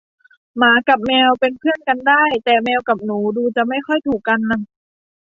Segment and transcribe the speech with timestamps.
[0.57, 4.39] หมากับแมวเป็นเพื่อนกันได้ แต่แมวกับหนูดูจะไม่ค่อยถูกกัน